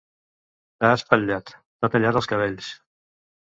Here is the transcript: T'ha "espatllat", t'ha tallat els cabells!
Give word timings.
T'ha 0.83 0.91
"espatllat", 1.01 1.53
t'ha 1.79 1.93
tallat 1.99 2.19
els 2.25 2.33
cabells! 2.35 2.75